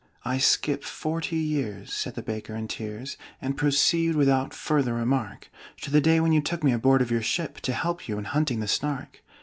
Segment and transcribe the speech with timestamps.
[0.25, 5.91] "I skip forty years," said the Baker, in tears, "And proceed without further remark To
[5.91, 8.61] the day when you took me aboard of your ship To help you in hunting
[8.61, 9.21] the Snark.